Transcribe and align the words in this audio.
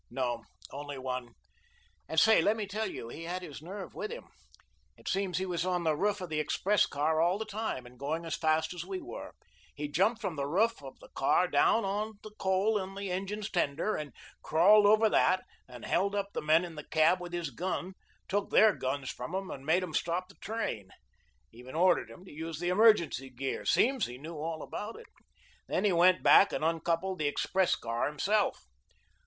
"No; 0.09 0.43
only 0.71 0.97
one. 0.97 1.35
And 2.09 2.19
say, 2.19 2.41
let 2.41 2.57
me 2.57 2.65
tell 2.65 2.87
you, 2.89 3.09
he 3.09 3.25
had 3.25 3.43
his 3.43 3.61
nerve 3.61 3.93
with 3.93 4.09
him. 4.11 4.29
It 4.97 5.07
seems 5.07 5.37
he 5.37 5.45
was 5.45 5.63
on 5.63 5.83
the 5.83 5.95
roof 5.95 6.21
of 6.21 6.29
the 6.29 6.39
express 6.39 6.87
car 6.87 7.21
all 7.21 7.37
the 7.37 7.45
time, 7.45 7.85
and 7.85 7.99
going 7.99 8.25
as 8.25 8.35
fast 8.35 8.73
as 8.73 8.83
we 8.83 8.99
were, 8.99 9.33
he 9.75 9.87
jumped 9.87 10.19
from 10.19 10.37
the 10.37 10.47
roof 10.47 10.81
of 10.81 10.97
the 11.01 11.09
car 11.09 11.47
down 11.47 11.85
on 11.85 12.13
to 12.23 12.29
the 12.29 12.35
coal 12.39 12.81
on 12.81 12.95
the 12.95 13.11
engine's 13.11 13.51
tender, 13.51 13.95
and 13.95 14.11
crawled 14.41 14.87
over 14.87 15.07
that 15.07 15.43
and 15.67 15.85
held 15.85 16.15
up 16.15 16.29
the 16.33 16.41
men 16.41 16.65
in 16.65 16.73
the 16.73 16.85
cab 16.87 17.21
with 17.21 17.31
his 17.31 17.51
gun, 17.51 17.93
took 18.27 18.49
their 18.49 18.73
guns 18.73 19.11
from 19.11 19.35
'em 19.35 19.51
and 19.51 19.67
made 19.67 19.83
'em 19.83 19.93
stop 19.93 20.29
the 20.29 20.35
train. 20.41 20.89
Even 21.51 21.75
ordered 21.75 22.09
'em 22.09 22.25
to 22.25 22.31
use 22.31 22.59
the 22.59 22.69
emergency 22.69 23.29
gear, 23.29 23.65
seems 23.65 24.07
he 24.07 24.17
knew 24.17 24.33
all 24.37 24.63
about 24.63 24.99
it. 24.99 25.05
Then 25.67 25.85
he 25.85 25.93
went 25.93 26.23
back 26.23 26.51
and 26.51 26.65
uncoupled 26.65 27.19
the 27.19 27.27
express 27.27 27.75
car 27.75 28.07
himself. 28.07 28.65